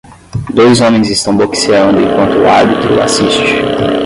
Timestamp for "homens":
0.81-1.11